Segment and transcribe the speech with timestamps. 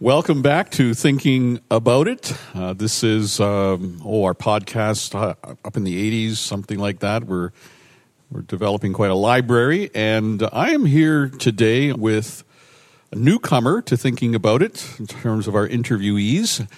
[0.00, 2.36] Welcome back to Thinking About It.
[2.52, 5.34] Uh, this is um, oh our podcast uh,
[5.64, 7.24] up in the '80s, something like that.
[7.24, 7.52] We're
[8.28, 12.42] we're developing quite a library, and I am here today with
[13.12, 16.68] a newcomer to Thinking About It in terms of our interviewees,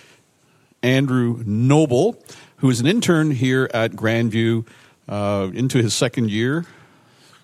[0.82, 2.22] Andrew Noble,
[2.57, 4.67] who is an intern here at Grandview,
[5.08, 6.67] uh, into his second year.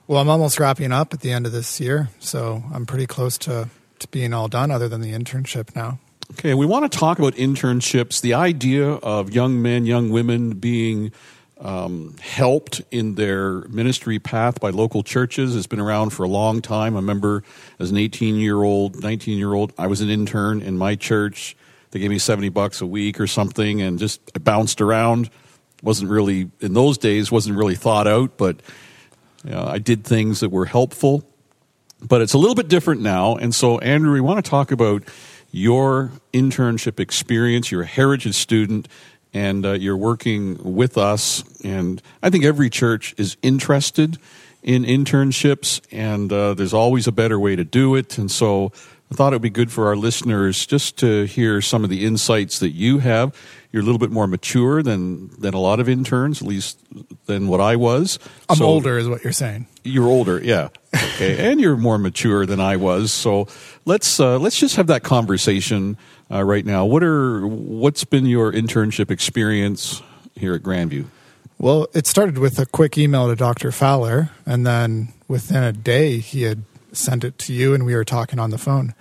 [0.06, 3.38] Well, I'm almost wrapping up at the end of this year, so I'm pretty close
[3.38, 3.68] to
[4.00, 5.98] to being all done other than the internship now.
[6.32, 11.12] Okay, we want to talk about internships, the idea of young men, young women being
[11.60, 16.60] um, helped in their ministry path by local churches has been around for a long
[16.60, 16.96] time.
[16.96, 17.44] I remember
[17.78, 21.56] as an 18 year old, 19 year old, I was an intern in my church.
[21.92, 25.30] They gave me 70 bucks a week or something and just bounced around.
[25.82, 28.60] Wasn't really, in those days, wasn't really thought out, but
[29.50, 31.24] I did things that were helpful
[32.02, 33.36] but it's a little bit different now.
[33.36, 35.04] And so, Andrew, we want to talk about
[35.50, 37.70] your internship experience.
[37.70, 38.88] You're a heritage student
[39.32, 41.44] and uh, you're working with us.
[41.64, 44.18] And I think every church is interested
[44.62, 48.18] in internships, and uh, there's always a better way to do it.
[48.18, 48.70] And so,
[49.12, 52.06] I thought it would be good for our listeners just to hear some of the
[52.06, 53.36] insights that you have.
[53.70, 56.78] You're a little bit more mature than than a lot of interns, at least
[57.26, 58.18] than what I was.
[58.48, 59.66] I'm so older, is what you're saying.
[59.84, 60.68] You're older, yeah.
[60.94, 63.12] Okay, and you're more mature than I was.
[63.12, 63.48] So
[63.84, 65.98] let's uh, let's just have that conversation
[66.30, 66.86] uh, right now.
[66.86, 70.00] What are what's been your internship experience
[70.36, 71.04] here at Grandview?
[71.58, 73.72] Well, it started with a quick email to Dr.
[73.72, 78.04] Fowler, and then within a day, he had sent it to you and we were
[78.04, 78.94] talking on the phone.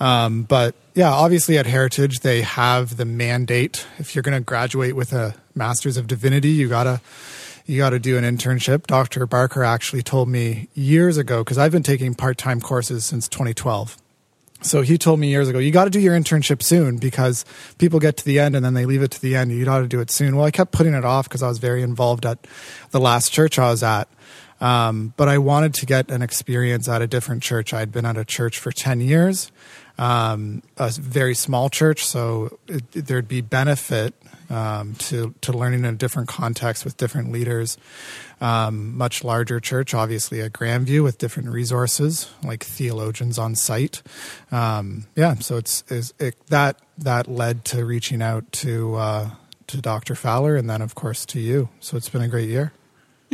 [0.00, 3.86] Um, but yeah, obviously at Heritage, they have the mandate.
[3.98, 7.00] If you're going to graduate with a Master's of Divinity, you gotta
[7.66, 8.86] you got to do an internship.
[8.86, 9.26] Dr.
[9.26, 13.96] Barker actually told me years ago because I've been taking part time courses since 2012.
[14.60, 17.44] So he told me years ago, you got to do your internship soon because
[17.78, 19.52] people get to the end and then they leave it to the end.
[19.52, 20.36] You got to do it soon.
[20.36, 22.46] Well, I kept putting it off because I was very involved at
[22.90, 24.08] the last church I was at.
[24.60, 27.74] Um, but I wanted to get an experience at a different church.
[27.74, 29.50] I'd been at a church for 10 years,
[29.98, 34.14] um, a very small church, so it, there'd be benefit
[34.50, 37.76] um, to, to learning in a different context with different leaders.
[38.40, 44.02] Um, much larger church, obviously at Grandview with different resources like theologians on site.
[44.52, 49.30] Um, yeah, so it's, it's it, that that led to reaching out to uh,
[49.68, 50.14] to Dr.
[50.14, 51.68] Fowler and then of course to you.
[51.80, 52.72] So it's been a great year.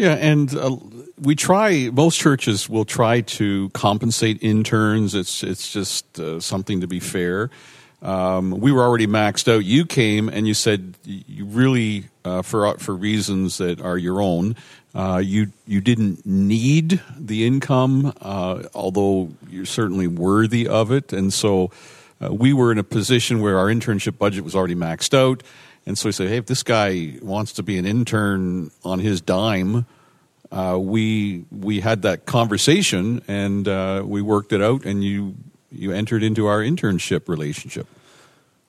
[0.01, 0.79] Yeah, and uh,
[1.21, 1.91] we try.
[1.93, 5.15] Most churches will try to compensate interns.
[5.15, 7.51] It's it's just uh, something to be fair.
[8.01, 9.67] Um, we were already maxed out.
[9.67, 14.57] You came and you said you really, uh, for for reasons that are your own,
[14.95, 21.13] uh, you you didn't need the income, uh, although you're certainly worthy of it.
[21.13, 21.73] And so
[22.25, 25.43] uh, we were in a position where our internship budget was already maxed out.
[25.91, 29.21] And so he said, hey, if this guy wants to be an intern on his
[29.21, 29.87] dime,
[30.53, 35.35] uh, we we had that conversation and uh, we worked it out, and you
[35.73, 37.89] you entered into our internship relationship.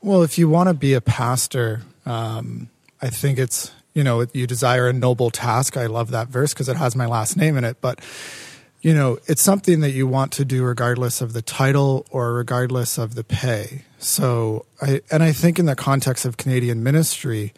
[0.02, 2.70] Well, if you want to be a pastor, um,
[3.04, 5.78] I think it's you know you desire a noble task.
[5.78, 8.00] I love that verse because it has my last name in it, but
[8.82, 12.98] you know, it's something that you want to do regardless of the title or regardless
[12.98, 13.84] of the pay.
[14.00, 17.54] So, I, and I think in the context of Canadian ministry,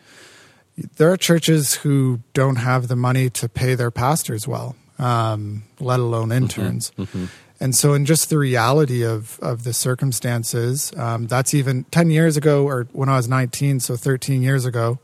[0.97, 5.99] there are churches who don't have the money to pay their pastors well, um, let
[5.99, 6.43] alone mm-hmm.
[6.43, 6.91] interns.
[6.91, 7.25] Mm-hmm, mm-hmm.
[7.59, 12.35] And so, in just the reality of, of the circumstances, um, that's even 10 years
[12.35, 14.99] ago, or when I was 19, so 13 years ago,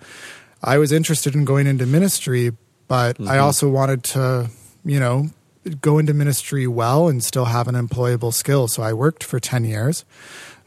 [0.62, 2.52] I was interested in going into ministry,
[2.90, 3.30] but mm-hmm.
[3.30, 4.50] I also wanted to,
[4.84, 5.30] you know,
[5.82, 8.68] go into ministry well and still have an employable skill.
[8.68, 10.06] So I worked for 10 years,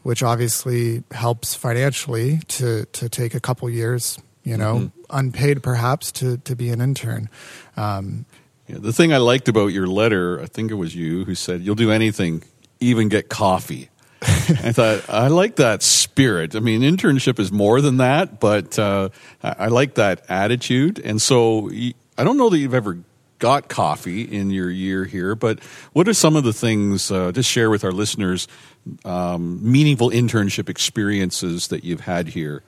[0.03, 4.87] which obviously helps financially to, to take a couple years, you know, mm-hmm.
[5.09, 7.29] unpaid perhaps to, to be an intern.
[7.75, 8.25] Um,
[8.67, 11.61] yeah, the thing I liked about your letter, I think it was you who said,
[11.61, 12.43] you'll do anything,
[12.79, 13.89] even get coffee.
[14.21, 16.55] I thought I like that spirit.
[16.55, 19.09] I mean, internship is more than that, but uh,
[19.41, 20.97] I, I like that attitude.
[20.99, 21.69] And so
[22.17, 22.99] I don't know that you've ever
[23.39, 25.59] got coffee in your year here, but
[25.93, 28.47] what are some of the things, uh, just share with our listeners,
[29.05, 32.63] um, meaningful internship experiences that you've had here?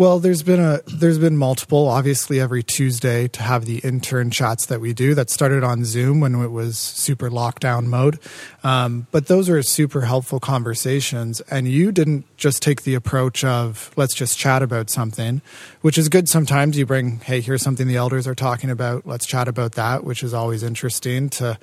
[0.00, 1.86] Well, there's been a there's been multiple.
[1.86, 5.14] Obviously, every Tuesday to have the intern chats that we do.
[5.14, 8.18] That started on Zoom when it was super lockdown mode,
[8.64, 11.42] um, but those are super helpful conversations.
[11.50, 15.42] And you didn't just take the approach of let's just chat about something,
[15.82, 16.30] which is good.
[16.30, 19.06] Sometimes you bring, hey, here's something the elders are talking about.
[19.06, 21.58] Let's chat about that, which is always interesting to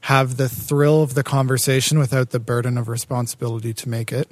[0.00, 4.28] have the thrill of the conversation without the burden of responsibility to make it.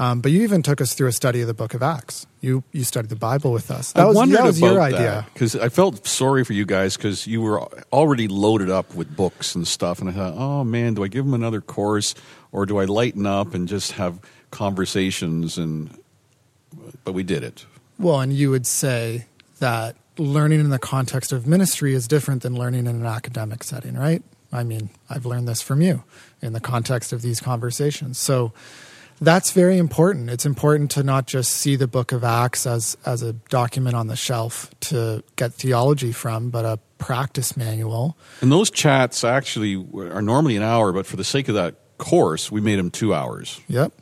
[0.00, 2.26] Um, but you even took us through a study of the Book of Acts.
[2.40, 3.92] You you studied the Bible with us.
[3.92, 5.26] That I was, wondered that was about your idea.
[5.34, 7.60] because I felt sorry for you guys because you were
[7.92, 11.26] already loaded up with books and stuff, and I thought, oh man, do I give
[11.26, 12.14] them another course
[12.50, 14.20] or do I lighten up and just have
[14.50, 15.58] conversations?
[15.58, 15.94] And
[17.04, 17.66] but we did it.
[17.98, 19.26] Well, and you would say
[19.58, 23.98] that learning in the context of ministry is different than learning in an academic setting,
[23.98, 24.22] right?
[24.50, 26.04] I mean, I've learned this from you
[26.40, 28.18] in the context of these conversations.
[28.18, 28.54] So
[29.20, 30.30] that's very important.
[30.30, 34.06] It's important to not just see the book of Acts as, as a document on
[34.06, 38.16] the shelf to get theology from, but a practice manual.
[38.40, 42.50] And those chats actually are normally an hour, but for the sake of that course,
[42.50, 43.60] we made them two hours.
[43.68, 43.92] Yep.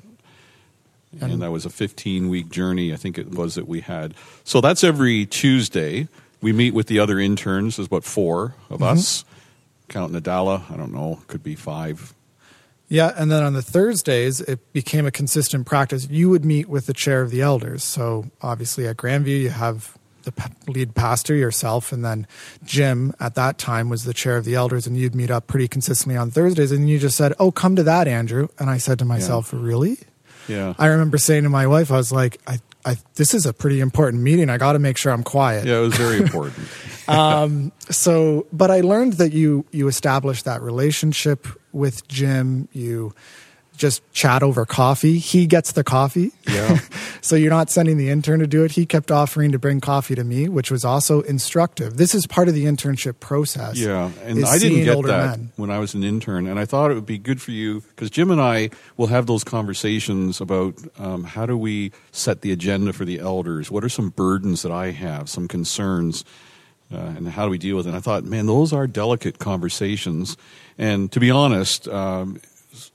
[1.21, 4.15] And, and that was a 15 week journey, I think it was, that we had.
[4.45, 6.09] So that's every Tuesday.
[6.41, 7.77] We meet with the other interns.
[7.77, 8.85] There's about four of mm-hmm.
[8.99, 9.25] us.
[9.89, 12.15] Count Nadala, I don't know, could be five,
[12.89, 16.09] yeah, and then on the Thursdays, it became a consistent practice.
[16.11, 17.85] You would meet with the chair of the elders.
[17.85, 20.33] So obviously at Grandview, you have the
[20.67, 22.27] lead pastor yourself, and then
[22.65, 25.69] Jim at that time was the chair of the elders, and you'd meet up pretty
[25.69, 26.73] consistently on Thursdays.
[26.73, 29.61] And you just said, "Oh, come to that, Andrew." And I said to myself, yeah.
[29.63, 29.99] "Really?"
[30.49, 30.75] Yeah.
[30.79, 33.81] I remember saying to my wife, I was like, I, I, this is a pretty
[33.81, 34.49] important meeting.
[34.49, 35.67] I got to make sure I'm quiet.
[35.67, 36.67] Yeah, it was very important.
[37.09, 42.69] um, so, but I learned that you you established that relationship with Jim.
[42.73, 43.15] You
[43.79, 45.19] just chat over coffee.
[45.19, 46.33] He gets the coffee.
[46.47, 46.79] Yeah.
[47.21, 48.73] so you're not sending the intern to do it.
[48.73, 51.97] He kept offering to bring coffee to me, which was also instructive.
[51.97, 53.79] This is part of the internship process.
[53.79, 54.11] Yeah.
[54.25, 55.53] And I didn't get that men.
[55.57, 56.47] when I was an intern.
[56.47, 59.27] And I thought it would be good for you because Jim and I will have
[59.27, 63.71] those conversations about um, how do we set the agenda for the elders?
[63.71, 66.25] What are some burdens that I have, some concerns?
[66.93, 67.91] Uh, and how do we deal with it?
[67.91, 70.37] And I thought, man, those are delicate conversations.
[70.79, 72.41] And to be honest, um,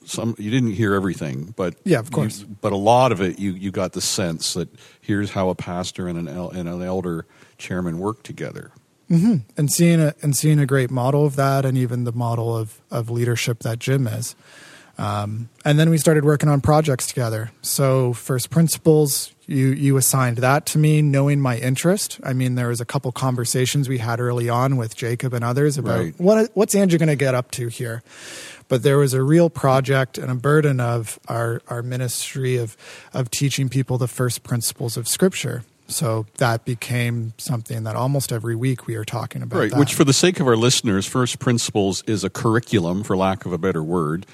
[0.06, 2.40] some you didn't hear everything, but yeah, of course.
[2.40, 4.70] You, but a lot of it, you you got the sense that
[5.02, 7.26] here's how a pastor and an el- and an elder
[7.58, 8.72] chairman work together.
[9.12, 9.38] Mm-hmm.
[9.58, 12.80] And seeing a and seeing a great model of that, and even the model of
[12.90, 14.36] of leadership that Jim is.
[14.98, 17.52] Um, and then we started working on projects together.
[17.62, 22.20] So first principles, you you assigned that to me, knowing my interest.
[22.24, 25.78] I mean, there was a couple conversations we had early on with Jacob and others
[25.78, 26.14] about right.
[26.18, 28.04] what what's Andrew going to get up to here.
[28.70, 32.78] But there was a real project and a burden of our our ministry of
[33.14, 35.64] of teaching people the first principles of Scripture.
[35.88, 39.60] So that became something that almost every week we are talking about.
[39.60, 39.80] Right, that.
[39.80, 43.52] which for the sake of our listeners, First Principles is a curriculum, for lack of
[43.52, 44.26] a better word,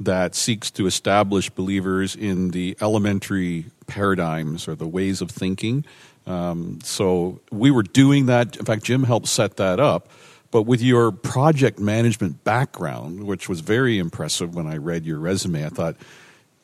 [0.00, 5.84] that seeks to establish believers in the elementary paradigms or the ways of thinking.
[6.26, 8.56] Um, so we were doing that.
[8.56, 10.08] In fact, Jim helped set that up.
[10.50, 15.66] But with your project management background, which was very impressive when I read your resume,
[15.66, 15.96] I thought,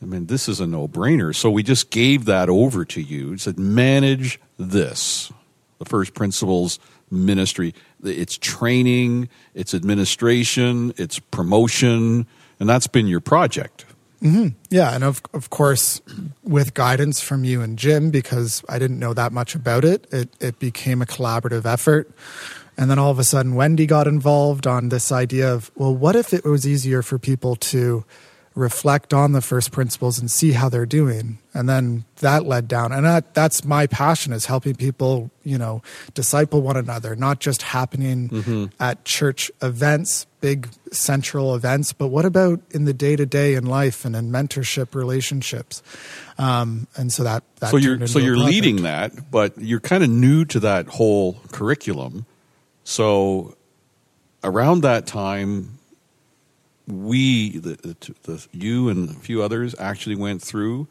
[0.01, 1.35] I mean, this is a no brainer.
[1.35, 3.33] So we just gave that over to you.
[3.33, 5.33] It said, manage this.
[5.79, 6.79] The first principles
[7.11, 7.75] ministry.
[8.03, 12.27] It's training, it's administration, it's promotion,
[12.61, 13.87] and that's been your project.
[14.23, 14.49] Mm-hmm.
[14.69, 16.03] Yeah, and of of course,
[16.45, 20.29] with guidance from you and Jim, because I didn't know that much about it, it
[20.41, 22.11] it became a collaborative effort.
[22.77, 26.17] And then all of a sudden, Wendy got involved on this idea of, well, what
[26.17, 28.05] if it was easier for people to
[28.55, 31.39] reflect on the first principles and see how they're doing.
[31.55, 32.93] And then that led down.
[32.93, 35.83] And that, that's my passion is helping people you know
[36.15, 38.67] disciple one another not just happening mm-hmm.
[38.79, 44.15] at church events big central events but what about in the day-to-day in life and
[44.15, 45.83] in mentorship relationships?
[46.39, 50.11] Um, and so that, that so you're so you're leading that but you're kind of
[50.11, 52.27] new to that whole curriculum.
[52.85, 53.57] So
[54.43, 55.80] around that time
[56.87, 60.89] we, the, the, the, you and a few others, actually went through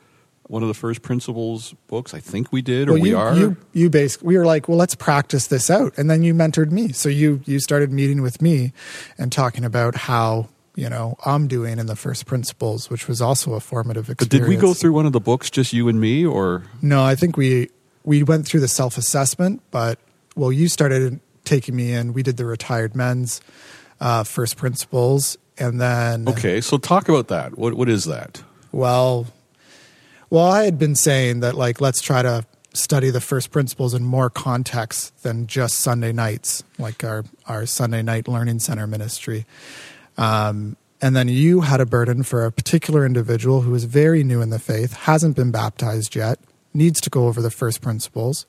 [0.50, 2.14] one of the first principles books.
[2.14, 3.36] I think we did, or well, we are.
[3.36, 6.72] You, you basically, we were like, well, let's practice this out, and then you mentored
[6.72, 6.92] me.
[6.92, 8.74] So you you started meeting with me
[9.18, 13.54] and talking about how you know I'm doing in the first principles, which was also
[13.54, 14.30] a formative experience.
[14.30, 17.04] But did we go through one of the books, just you and me, or no?
[17.04, 17.70] I think we
[18.04, 20.00] we went through the self assessment, but
[20.36, 22.14] well, you started taking me in.
[22.14, 23.42] We did the retired men's
[24.00, 27.58] uh, first principles, and then okay so talk about that.
[27.58, 28.42] What what is that?
[28.72, 29.28] Well
[30.30, 34.04] well i had been saying that like let's try to study the first principles in
[34.04, 39.46] more context than just sunday nights like our our sunday night learning center ministry.
[40.18, 44.42] Um, and then you had a burden for a particular individual who is very new
[44.42, 46.40] in the faith hasn't been baptized yet
[46.74, 48.46] needs to go over the first principles.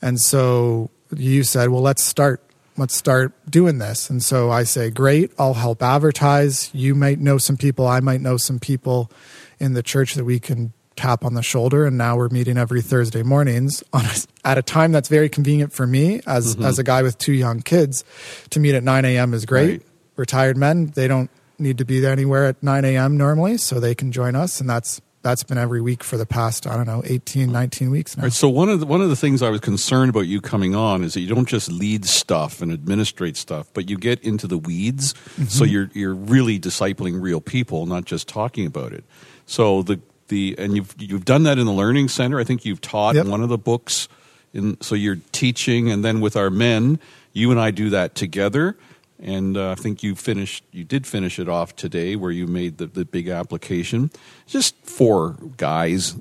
[0.00, 2.40] And so you said well let's start
[2.76, 4.08] let's start doing this.
[4.10, 6.70] And so I say, great, I'll help advertise.
[6.74, 9.10] You might know some people, I might know some people
[9.58, 11.86] in the church that we can tap on the shoulder.
[11.86, 14.12] And now we're meeting every Thursday mornings on a,
[14.44, 16.64] at a time that's very convenient for me as Mm-hmm.
[16.64, 18.04] as a guy with two young kids.
[18.50, 19.34] To meet at 9 a.m.
[19.34, 19.70] is great.
[19.70, 19.82] Right.
[20.16, 23.16] Retired men, they don't need to be there anywhere at 9 a.m.
[23.16, 24.60] normally, so they can join us.
[24.60, 28.16] And that's that's been every week for the past, I don't know, 18, 19 weeks
[28.16, 28.24] now.
[28.24, 30.74] Right, so one of the, one of the things I was concerned about you coming
[30.74, 34.46] on is that you don't just lead stuff and administrate stuff, but you get into
[34.46, 35.14] the weeds.
[35.14, 35.44] Mm-hmm.
[35.44, 39.04] So you're you're really discipling real people, not just talking about it.
[39.46, 42.40] So the the and you've you've done that in the learning center.
[42.40, 43.26] I think you've taught Yep.
[43.26, 44.08] in one of the books.
[44.52, 46.98] In so you're teaching, and then with our men,
[47.32, 48.76] you and I do that together.
[49.22, 50.64] And uh, I think you finished.
[50.72, 54.10] You did finish it off today, where you made the, the big application.
[54.46, 56.16] Just four guys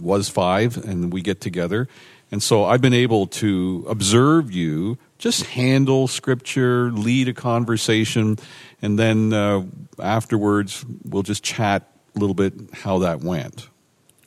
[0.00, 1.88] was five, and we get together.
[2.32, 8.38] And so I've been able to observe you just handle scripture, lead a conversation,
[8.80, 9.62] and then uh,
[9.98, 11.82] afterwards we'll just chat
[12.16, 13.68] a little bit how that went.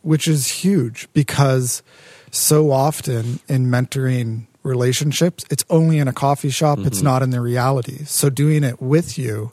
[0.04, 1.82] which is huge because
[2.30, 7.06] so often in mentoring relationships, it's only in a coffee shop, it's Mm-hmm.
[7.06, 8.06] not in the reality.
[8.06, 9.52] So doing it with you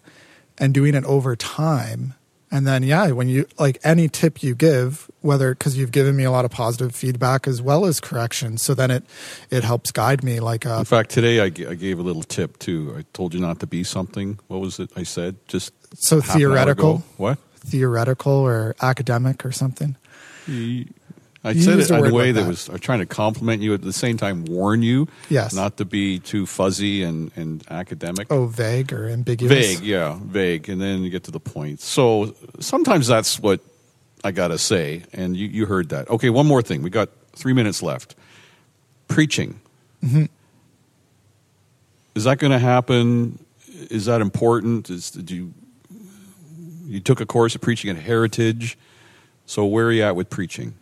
[0.58, 2.14] and doing it over time.
[2.52, 6.24] And then, yeah, when you like any tip you give, whether because you've given me
[6.24, 9.04] a lot of positive feedback as well as correction, so then it
[9.50, 10.40] it helps guide me.
[10.40, 12.92] Like, uh, In fact, today I, g- I gave a little tip too.
[12.98, 14.40] I told you not to be something.
[14.48, 15.36] What was it I said?
[15.46, 17.04] Just so half an hour theoretical.
[17.18, 17.38] What?
[17.60, 19.94] theoretical or academic or something.
[21.42, 22.48] I You said it in a way that that.
[22.48, 25.54] was trying to compliment you at the same time warn you Yes.
[25.54, 28.26] not to be too fuzzy and, and academic.
[28.30, 29.52] Oh, vague or ambiguous.
[29.76, 31.80] Vague, yeah, vague, and then you get to the point.
[31.80, 33.60] So sometimes that's what
[34.22, 36.10] I gotta say, and you, you heard that.
[36.10, 36.82] Okay, one more thing.
[36.82, 38.14] We got three minutes left.
[39.08, 39.60] Preaching.
[40.04, 40.26] Mm-hmm.
[42.14, 43.38] Is that going to happen?
[43.90, 44.90] Is that important?
[44.90, 45.54] Is did you
[46.86, 48.76] you took a course of preaching at Heritage?
[49.46, 50.74] So where are you at with preaching?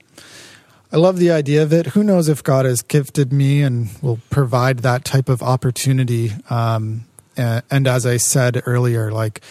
[0.91, 1.89] I love the idea of it.
[1.89, 6.33] Who knows if God has gifted me and will provide that type of opportunity.
[6.49, 7.05] Um,
[7.37, 9.43] and, and as I said earlier, like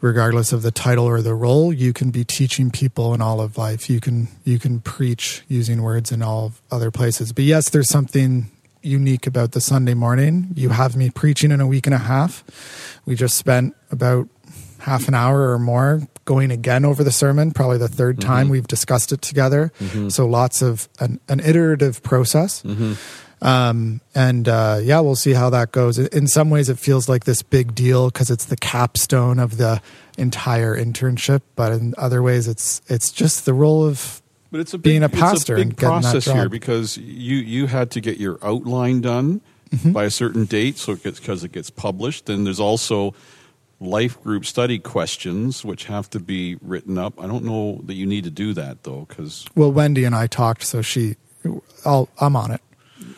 [0.00, 3.56] regardless of the title or the role, you can be teaching people in all of
[3.56, 3.88] life.
[3.88, 7.32] You can you can preach using words in all other places.
[7.32, 8.50] But yes, there's something
[8.82, 10.48] unique about the Sunday morning.
[10.56, 12.42] You have me preaching in a week and a half.
[13.06, 14.28] We just spent about
[14.82, 18.66] half an hour or more going again over the sermon, probably the 3rd time we've
[18.66, 19.72] discussed it together.
[20.08, 22.62] So lots of an, an iterative process.
[23.40, 25.98] Um, and uh, yeah, we'll see how that goes.
[25.98, 29.82] In some ways, it feels like this big deal because it's the capstone of the
[30.16, 31.42] entire internship.
[31.56, 34.22] But in other ways, it's it's just the role of
[34.52, 36.96] But it's a big, being a it's pastor big and getting that process here because
[36.98, 39.40] you you had to get your outline done
[39.72, 39.92] Mm-hmm.
[39.92, 42.26] by a certain date, so it gets because it gets published.
[42.26, 43.14] Then there's also
[43.82, 47.20] life group study questions which have to be written up.
[47.20, 50.26] I don't know that you need to do that though, because well, Wendy and I
[50.26, 51.16] talked, so she,
[51.84, 52.60] I'll, I'm on it.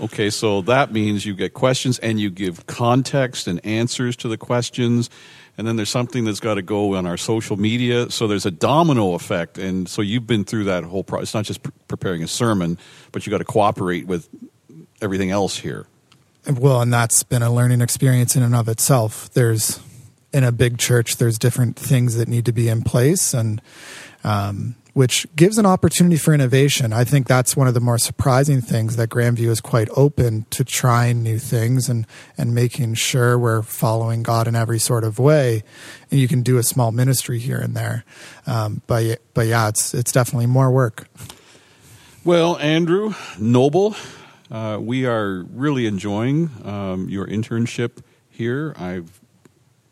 [0.00, 4.38] okay, so that means you get questions and you give context and answers to the
[4.38, 5.11] questions.
[5.56, 8.11] And then there's something that's got to go on our social media.
[8.11, 9.56] So there's a domino effect.
[9.56, 11.23] And so you've been through that whole process.
[11.23, 12.76] It's not just pre- preparing a sermon,
[13.12, 14.28] but you got to cooperate with
[15.00, 15.87] everything else here.
[16.50, 19.33] Well, and that's been a learning experience in and of itself.
[19.33, 19.80] There's
[20.35, 23.62] in a big church, there's different things that need to be in place, and
[24.25, 26.93] um, which gives an opportunity for innovation.
[26.93, 30.64] I think that's one of the more surprising things that Grandview is quite open to
[30.64, 32.05] trying new things and
[32.37, 35.62] and making sure we're following God in every sort of way.
[36.11, 38.05] And you can do a small ministry here and there,
[38.45, 41.09] um, but but yeah, it's it's definitely more work.
[42.25, 43.95] Well, Andrew Noble,
[44.50, 48.75] uh, we are really enjoying um, your internship here.
[48.76, 49.21] I've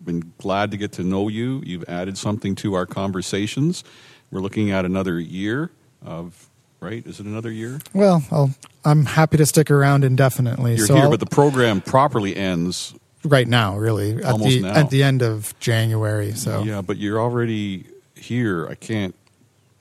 [0.04, 1.62] been glad to get to know you.
[1.64, 3.84] You've added something to our conversations.
[4.30, 5.70] We're looking at another year
[6.04, 6.48] of,
[6.80, 7.06] right?
[7.06, 7.78] Is it another year?
[7.94, 8.50] Well, I'll,
[8.84, 10.76] I'm happy to stick around indefinitely.
[10.76, 12.94] You're so here, I'll- but the program properly ends.
[13.24, 14.72] right now, really at Almost the now.
[14.74, 16.32] at the end of January.
[16.32, 17.84] So, Yeah, but you're already
[18.16, 18.66] here.
[18.68, 19.14] I can't.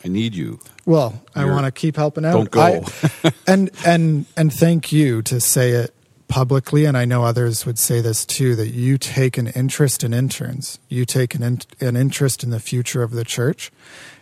[0.03, 0.59] I need you.
[0.85, 2.33] well, I You're- want to keep helping out.
[2.33, 2.61] Don't go.
[3.23, 5.93] I- and and and thank you to say it
[6.31, 8.55] publicly, and I know others would say this too.
[8.55, 10.79] That you take an interest in interns.
[10.89, 13.71] You take an in, an interest in the future of the church.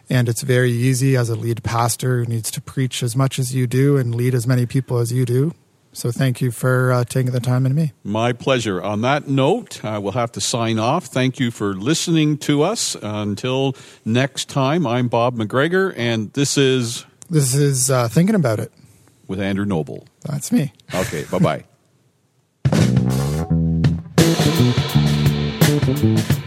[0.10, 3.54] And it's very easy as a lead pastor who needs to preach as much as
[3.54, 5.54] you do and lead as many people as you do.
[5.94, 7.94] So thank you for uh, taking the time and me.
[8.04, 8.82] My pleasure.
[8.82, 11.06] On that note, uh, we'll have to sign off.
[11.06, 12.96] Thank you for listening to us.
[13.01, 18.72] Until next time, I'm Bob McGregor, and this is This is uh, thinking about it.
[19.28, 20.08] with Andrew Noble.
[20.22, 20.74] That's me.
[20.94, 21.63] Okay, bye bye.
[25.96, 26.38] Thank you.